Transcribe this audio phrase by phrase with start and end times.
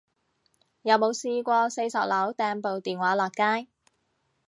[0.81, 3.67] 有冇試過四十樓掟部電話落街